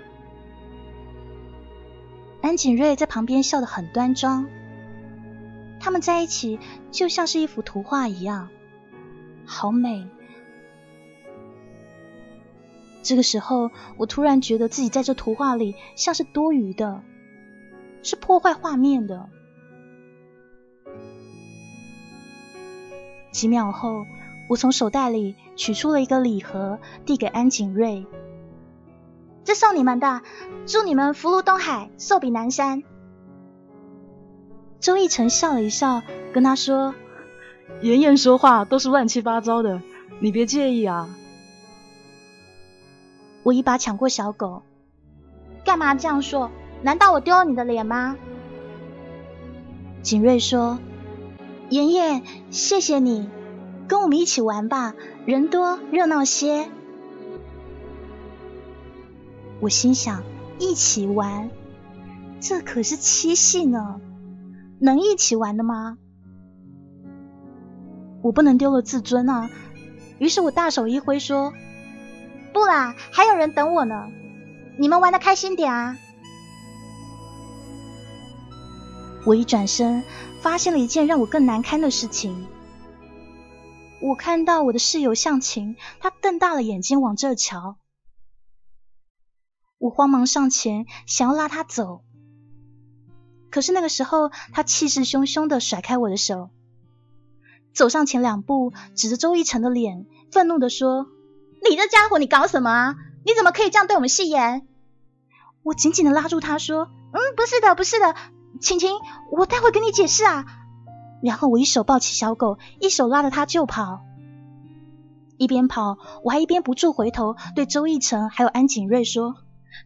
[2.40, 4.46] 安景睿在旁边笑得很端庄。
[5.80, 6.60] 他们在一起
[6.92, 8.48] 就像是一幅图画一样，
[9.44, 10.06] 好美。
[13.04, 17.02] 这个时候，我突然觉得自己在这图画里像是多余的，
[18.02, 19.28] 是破坏画面的。
[23.30, 24.06] 几秒后，
[24.48, 28.06] 我从手袋里取出了一个礼盒，递给安景睿。
[29.44, 30.22] 这送你们的，
[30.64, 32.82] 祝你们福如东海，寿比南山。
[34.80, 36.94] 周奕晨笑了一笑，跟他说
[37.82, 39.82] ：“妍妍说话都是乱七八糟的，
[40.20, 41.14] 你别介意啊。”
[43.44, 44.62] 我一把抢过小狗，
[45.64, 46.50] 干嘛这样说？
[46.82, 48.16] 难道我丢了你的脸吗？
[50.02, 50.78] 景睿说
[51.70, 53.28] ：“妍妍，谢谢你，
[53.86, 56.68] 跟我们一起玩吧，人多热闹些。”
[59.60, 60.22] 我心想：
[60.58, 61.50] 一起玩，
[62.40, 64.00] 这可是七夕呢，
[64.78, 65.96] 能一起玩的吗？
[68.20, 69.50] 我不能丢了自尊啊！
[70.18, 71.52] 于是我大手一挥说
[72.54, 74.10] ：“不啦，还有人等我呢，
[74.78, 75.98] 你们玩的开心点啊！”
[79.26, 80.04] 我一转身，
[80.40, 82.46] 发现了一件让我更难堪的事情。
[84.00, 87.76] 我看到我的室友向晴，他瞪大了眼睛往这瞧。
[89.78, 92.04] 我慌忙上前，想要拉他走，
[93.50, 96.50] 可是那个时候，他气势汹汹的甩开我的手，
[97.74, 101.08] 走上前两步，指着周一成的脸，愤怒的说
[101.70, 102.94] ：“你这家伙，你搞什么啊？
[103.24, 104.66] 你怎么可以这样对我们戏言？”
[105.64, 108.14] 我紧紧的拉住他说：“嗯，不是的，不是的，
[108.60, 108.92] 晴晴，
[109.32, 110.44] 我待会跟你解释啊。”
[111.22, 114.02] 然后我一手抱起小狗，一手拉着他就跑，
[115.38, 119.36] 一边跑，我还一边不住回头对周奕成还有安景瑞说。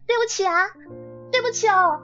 [0.05, 0.67] 对不起啊，
[1.31, 2.01] 对不起哦。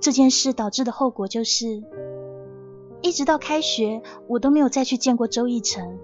[0.00, 1.82] 这件事导致的后果就是，
[3.06, 5.96] 一直到开学，我都没有再去见过周逸晨，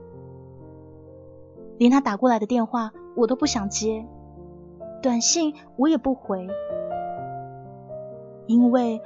[1.77, 4.07] 连他打过来的电话我都不想接，
[5.03, 6.47] 短信我也不回，
[8.47, 9.01] 因为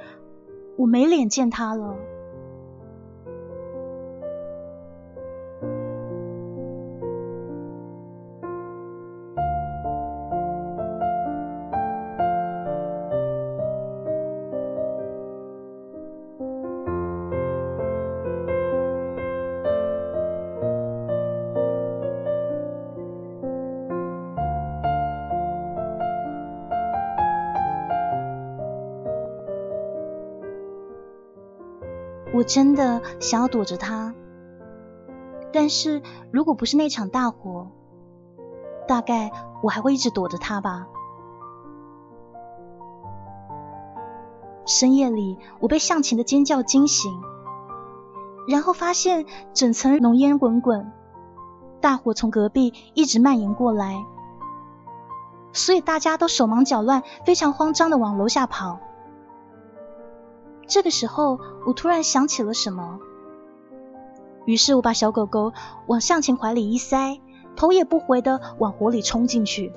[0.77, 1.95] 我没脸见他了。
[32.47, 34.15] 真的想要躲着他，
[35.51, 37.67] 但是如果不是那场大火，
[38.87, 39.31] 大概
[39.61, 40.87] 我还会一直躲着他吧。
[44.65, 47.21] 深夜里，我被向前的尖叫惊醒，
[48.47, 50.91] 然后发现整层浓烟滚滚，
[51.81, 54.05] 大火从隔壁一直蔓延过来，
[55.51, 58.79] 所以大家都手忙脚乱，非常慌张的往楼下跑。
[60.67, 62.99] 这个时候，我突然想起了什么，
[64.45, 65.53] 于是我把小狗狗
[65.87, 67.21] 往向前怀里一塞，
[67.55, 69.73] 头也不回的往火里冲进去。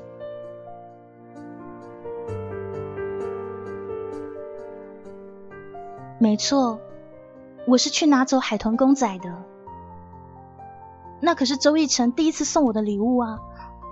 [6.19, 6.81] 没错，
[7.67, 9.43] 我是去拿走海豚公仔的。
[11.21, 13.39] 那可是周逸晨第一次送我的礼物啊！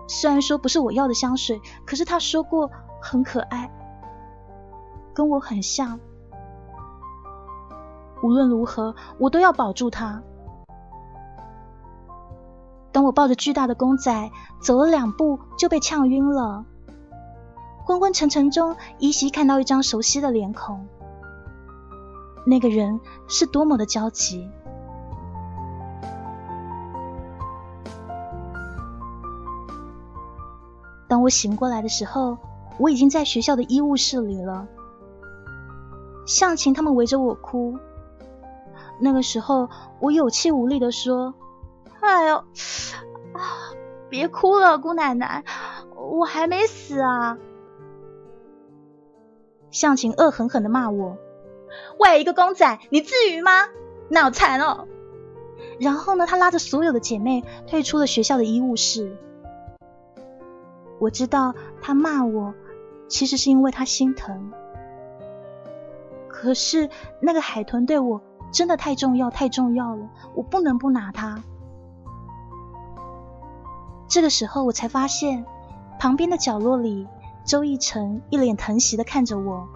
[0.08, 3.70] 虽然说不是我要的香水，可是他说过很可爱，
[5.14, 6.00] 跟我很像。
[8.22, 10.22] 无论如何，我都要保住它。
[12.90, 16.64] 当我抱着巨大的公仔走了两步，就被呛晕了。
[17.84, 20.86] 昏昏沉沉中，依稀看到一张熟悉的脸孔。
[22.44, 24.50] 那个人是多么的焦急。
[31.06, 32.36] 当我醒过来的时候，
[32.78, 34.66] 我已经在学校的医务室里了。
[36.26, 37.78] 向晴他们围着我哭。
[39.00, 39.68] 那个时候，
[40.00, 41.34] 我有气无力的说
[42.00, 42.44] ：“哎呦，啊，
[44.08, 45.44] 别哭了，姑奶奶，
[45.96, 47.38] 我还没死啊！”
[49.70, 51.16] 向晴恶狠狠的骂我
[52.00, 53.68] ：“喂一个公仔，你至于吗？
[54.08, 54.88] 脑残哦！”
[55.78, 59.16] 然后呢，他拉着所有的姐妹退出了学校的医务室。
[60.98, 62.54] 我知道他骂我，
[63.06, 64.50] 其实是因为他心疼。
[66.28, 66.88] 可是
[67.20, 68.22] 那个海豚对我……
[68.50, 71.42] 真的太重要，太重要了，我不能不拿它。
[74.08, 75.44] 这个时候，我才发现
[75.98, 77.06] 旁边的角落里，
[77.44, 79.68] 周逸晨一脸疼惜的看着我。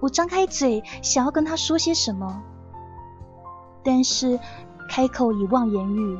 [0.00, 2.42] 我张开嘴想要跟他说些什么，
[3.82, 4.38] 但是
[4.88, 6.18] 开口已忘言语。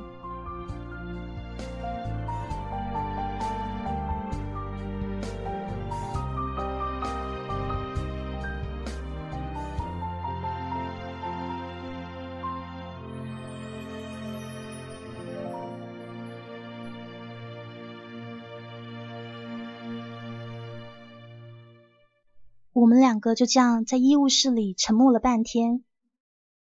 [23.25, 25.83] 个就这样在医务室里沉默了半天，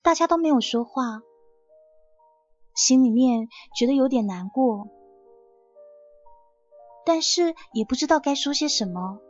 [0.02, 1.22] 大家都没有说话，
[2.74, 4.88] 心里面觉得有点难过，
[7.06, 9.20] 但是也不知道该说些什么。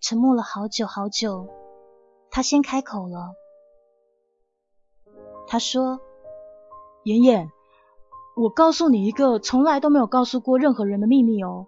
[0.00, 1.48] 沉默了好久好久，
[2.30, 3.34] 他先开口了。
[5.48, 5.98] 他说
[7.02, 7.50] ：“妍妍，
[8.36, 11.66] 我告诉你一个从来都没有告诉过任何人的秘密哦。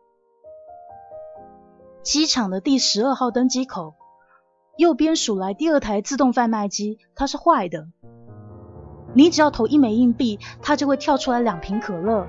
[2.08, 3.94] 机场的第十二号登机口
[4.78, 7.86] 右边数来第二台自动贩卖机，它是坏的。
[9.12, 12.26] 你只要投一枚硬币，它就会跳出来两瓶可乐。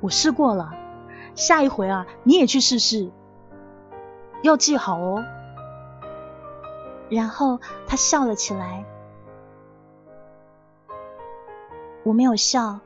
[0.00, 0.72] 我试过了，
[1.36, 3.12] 下一回啊，你也去试试，
[4.42, 5.24] 要记好哦。”
[7.08, 8.84] 然后他笑了起来。
[12.02, 12.80] 我没有笑，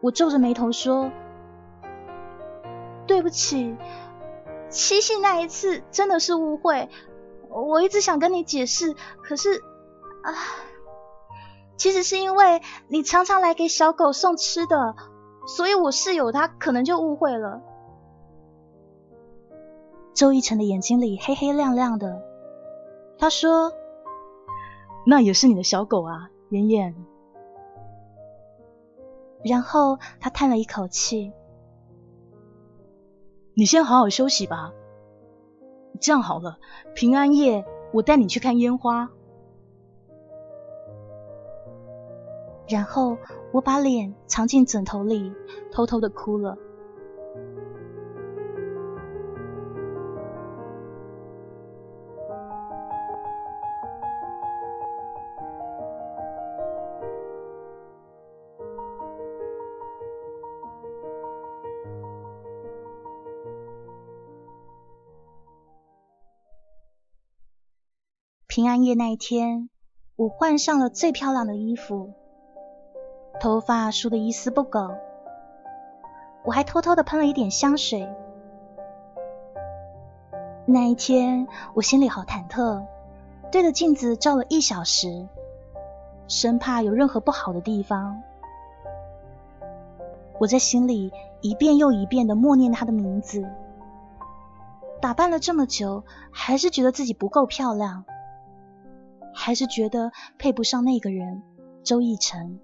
[0.00, 1.12] 我皱着眉头说
[3.06, 3.76] ：“对不起，
[4.70, 6.88] 七夕那一次真的是误会。
[7.48, 9.62] 我一直想跟你解释，可是
[10.22, 10.32] 啊，
[11.76, 14.94] 其实是因为你常常来给小狗送吃的，
[15.46, 17.62] 所以我室友他可能就误会了。”
[20.14, 22.22] 周一晨的眼睛里黑黑亮亮的，
[23.18, 23.72] 他说
[25.06, 26.94] ：“那也是你的小狗啊，妍妍。”
[29.42, 31.32] 然后他叹了一口气
[33.60, 34.72] ：“你先好好休息吧。
[36.00, 36.56] 这样好了，
[36.94, 39.10] 平安夜我带你去看烟花。”
[42.66, 43.18] 然后
[43.52, 45.34] 我把脸藏进枕头里，
[45.70, 46.56] 偷偷的哭了。
[68.50, 69.70] 平安夜那一天，
[70.16, 72.14] 我换上了最漂亮的衣服，
[73.38, 74.90] 头发梳得一丝不苟，
[76.42, 78.12] 我还偷偷的喷了一点香水。
[80.66, 82.84] 那一天，我心里好忐忑，
[83.52, 85.28] 对着镜子照了一小时，
[86.26, 88.20] 生怕有任何不好的地方。
[90.40, 93.48] 我在心里一遍又一遍的默念他的名字。
[95.00, 98.04] 打扮了这么久，还是觉得自己不够漂亮。
[99.42, 101.42] 还是觉得配不上那个人，
[101.82, 102.60] 周逸晨。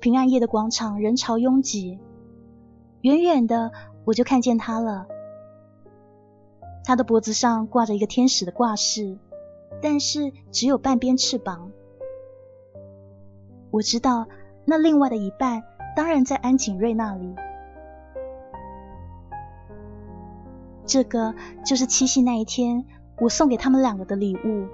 [0.00, 1.98] 平安夜的广场人潮拥挤，
[3.00, 3.72] 远远的
[4.04, 5.06] 我就看见他了。
[6.84, 9.16] 他的脖子上挂着一个天使的挂饰，
[9.80, 11.72] 但是只有半边翅膀。
[13.70, 14.26] 我知道
[14.66, 15.62] 那另外的一半
[15.96, 17.34] 当然在安景瑞那里。
[20.84, 22.84] 这个就是七夕那一天
[23.20, 24.66] 我送给他们两个的礼物。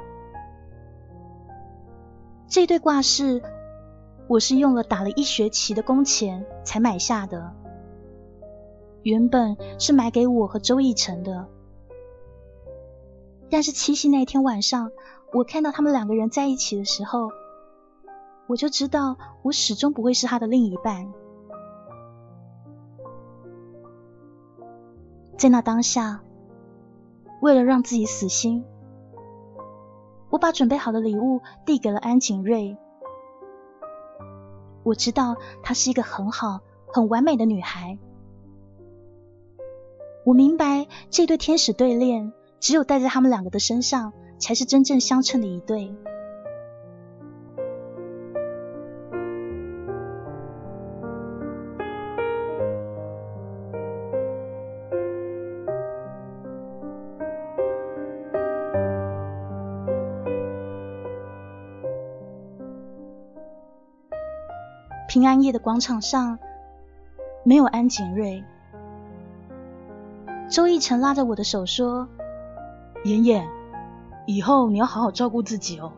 [2.48, 3.42] 这对挂饰
[4.26, 7.52] 我是用了打了一学期的工钱才买下的，
[9.02, 11.46] 原本是买给我和周奕晨的。
[13.50, 14.90] 但是七夕那天晚上，
[15.32, 17.30] 我看到他们两个人在一起的时候，
[18.46, 21.12] 我就知道我始终不会是他的另一半。
[25.38, 26.20] 在那当下，
[27.40, 28.64] 为了让自己死心，
[30.30, 32.76] 我把准备好的礼物递给了安景瑞。
[34.82, 36.58] 我知道她是一个很好、
[36.92, 37.98] 很完美的女孩。
[40.24, 45.94] 我明白这对天使对恋，只有戴在他们两个的身上，才是真正相称的一对。
[65.18, 66.38] 平安夜的广场上
[67.42, 68.44] 没有安景瑞。
[70.48, 72.06] 周奕晨拉着我的手说
[73.02, 73.48] ：“妍妍，
[74.28, 75.92] 以后你要好好照顾自己哦。”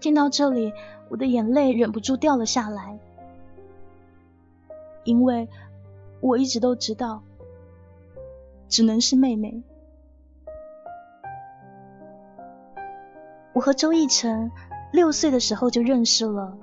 [0.00, 0.72] 听到这里，
[1.10, 2.98] 我的眼泪忍不住掉了下来，
[5.04, 5.50] 因为
[6.22, 7.22] 我一直都知道，
[8.70, 9.62] 只能是妹妹。
[13.52, 14.50] 我和周奕晨
[14.94, 16.56] 六岁的时候就认识了。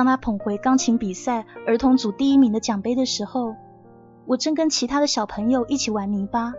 [0.00, 3.54] 当他捧回钢琴比赛儿童组第一名的奖杯的时候，
[4.24, 6.54] 我正跟其他的小朋友一起玩泥巴。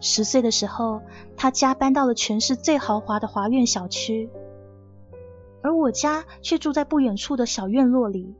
[0.00, 1.02] 十岁的时候，
[1.36, 4.28] 他家搬到了全市最豪华的华苑小区，
[5.62, 8.34] 而我家却住在不远处的小院落里。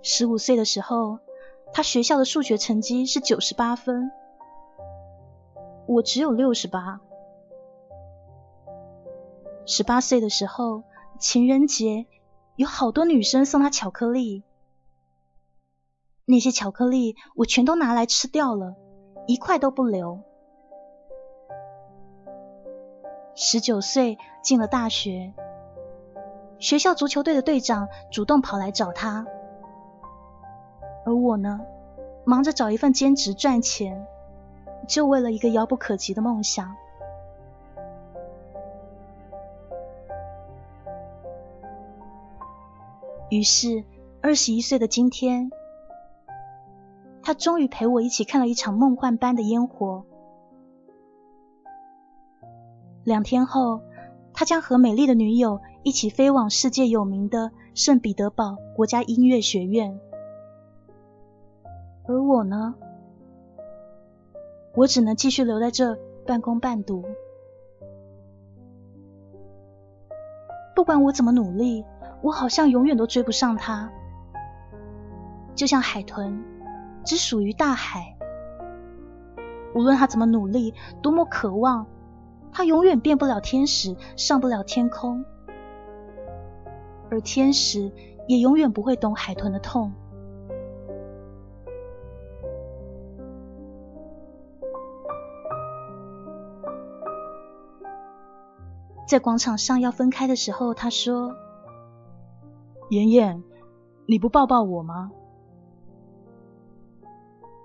[0.00, 1.18] 十五岁的时候，
[1.72, 4.12] 他学校的数学成绩是九十八分，
[5.88, 7.00] 我只有六十八。
[9.70, 10.82] 十八岁的时候，
[11.18, 12.06] 情人节
[12.56, 14.42] 有好多女生送他巧克力，
[16.24, 18.76] 那些巧克力我全都拿来吃掉了，
[19.26, 20.20] 一块都不留。
[23.34, 25.34] 十九岁进了大学，
[26.58, 29.26] 学校足球队的队长主动跑来找他，
[31.04, 31.60] 而我呢，
[32.24, 34.06] 忙着找一份兼职赚钱，
[34.88, 36.74] 就为了一个遥不可及的梦想。
[43.30, 43.84] 于是，
[44.22, 45.50] 二十一岁的今天，
[47.22, 50.02] 他终于陪我一起看了一场梦幻般的烟火。
[53.04, 53.82] 两天后，
[54.32, 60.00] 他将和美丽的女友一起飞往世界有名的圣彼得堡国家音乐学院，
[62.06, 62.74] 而我呢，
[64.74, 67.04] 我只能继续留在这半工半读。
[70.74, 71.84] 不管我怎么努力。
[72.20, 73.90] 我好像永远都追不上他，
[75.54, 76.42] 就像海豚，
[77.04, 78.16] 只属于大海。
[79.74, 81.86] 无论他怎么努力，多么渴望，
[82.52, 85.24] 他永远变不了天使，上不了天空。
[87.10, 87.92] 而天使
[88.26, 89.92] 也永远不会懂海豚的痛。
[99.06, 101.34] 在广场上要分开的时候，他说。
[102.90, 103.42] 妍妍，
[104.06, 105.10] 你不抱抱我吗？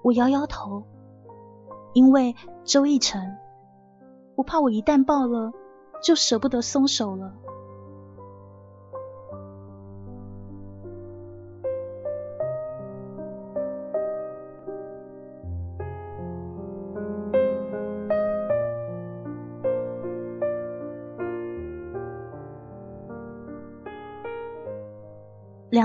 [0.03, 0.83] 我摇摇头，
[1.93, 3.37] 因为周奕晨，
[4.35, 5.53] 我怕我一旦抱了，
[6.01, 7.33] 就舍不得松手了。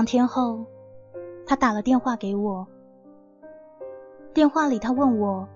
[0.09, 0.65] 天后，
[1.45, 2.67] 他打了电话给我。
[4.33, 5.47] 电话里，他问我：“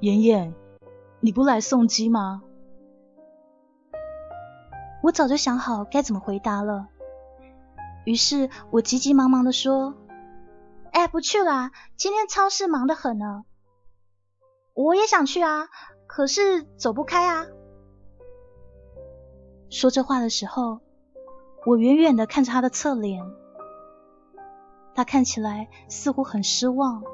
[0.00, 0.54] 妍妍，
[1.20, 2.42] 你不来送机吗？”
[5.04, 6.88] 我早就想好该怎么回答了，
[8.06, 9.94] 于是我急急忙忙的说
[10.92, 13.44] ：“哎，不去啦，今天超市忙得很呢。
[14.72, 15.68] 我也想去啊，
[16.06, 17.44] 可是走不开啊。”
[19.68, 20.80] 说这话的时候。
[21.66, 23.22] 我远远的看着他的侧脸，
[24.98, 27.04] 他看起来似乎很失望。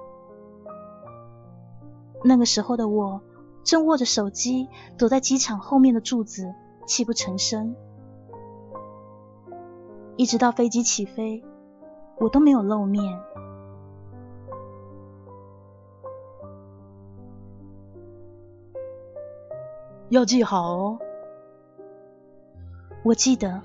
[2.24, 3.20] 那个时候的我
[3.62, 6.54] 正握着手机，躲在机场后面的柱子，
[6.86, 7.76] 泣不成声。
[10.16, 11.44] 一直到飞机起飞，
[12.16, 13.20] 我都没有露面。
[20.08, 20.98] 要记好哦，
[23.02, 23.60] 我记得。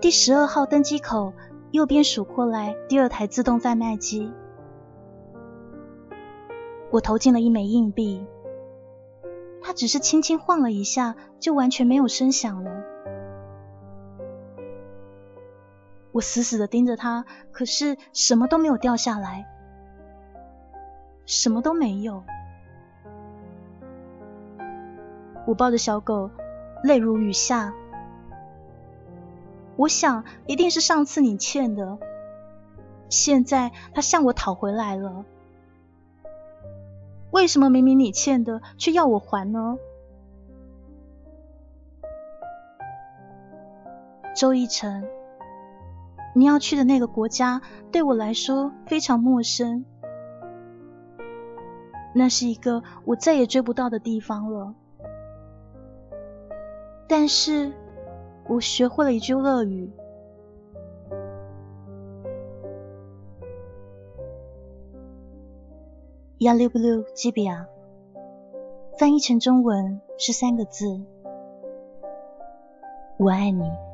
[0.00, 1.32] 第十二号登机口
[1.70, 4.32] 右边数过来，第二台自动贩卖机。
[6.90, 8.26] 我投进了一枚硬币，
[9.60, 12.70] 它只是轻轻晃了一下，就完全没有声响了。
[16.12, 19.46] 我死死的盯着它，可是什么都没有掉下来，
[21.26, 22.24] 什么都没有。
[25.46, 26.30] 我抱着小狗，
[26.82, 27.74] 泪如雨下。
[29.78, 31.98] 我想，一定是上次你欠的，
[33.08, 35.24] 现在他向我讨回来了。
[37.30, 39.78] 为什么明明你欠的，却要我还呢？
[44.34, 45.06] 周一成，
[46.34, 47.62] 你要去的那个国家
[47.92, 49.84] 对我来说非常陌生，
[52.12, 54.74] 那是一个我再也追不到的地方了。
[57.06, 57.72] 但是。
[58.48, 59.90] 我学会了一句俄语。
[66.38, 67.66] Я люблю тебя，
[68.96, 71.00] 翻译成中文是三个字：
[73.18, 73.87] 我爱你。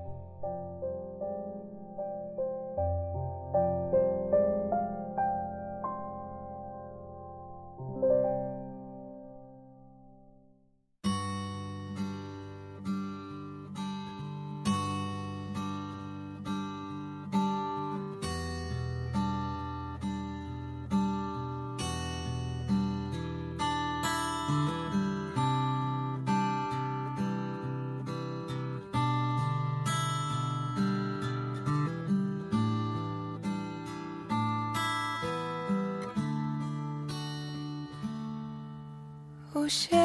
[39.69, 39.97] 鞋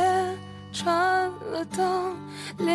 [0.72, 2.16] 穿了洞
[2.58, 2.74] 裂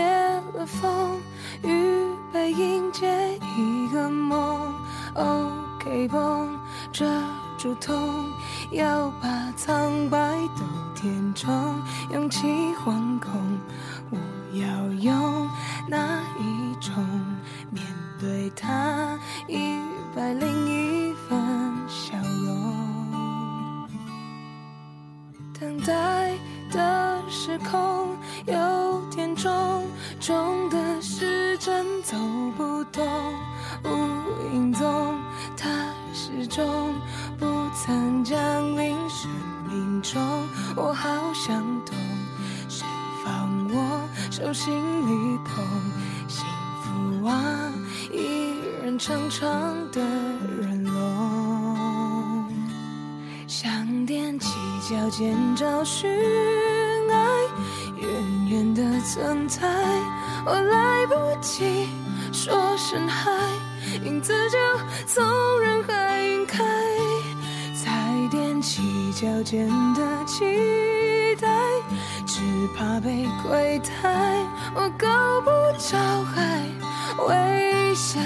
[0.55, 1.21] 了缝
[1.63, 4.75] 预备迎接一个梦。
[5.15, 6.59] ok 绷
[6.93, 7.05] 遮
[7.57, 7.97] 住痛
[8.73, 10.19] 要把苍白
[10.57, 10.65] 都
[10.95, 11.53] 填充
[12.13, 13.59] 勇气惶恐
[69.25, 70.45] 条件的期
[71.41, 71.49] 待，
[72.27, 72.43] 只
[72.77, 73.89] 怕被亏待。
[74.75, 75.09] 我够
[75.41, 75.49] 不
[75.79, 76.61] 着还，
[77.27, 78.21] 微笑。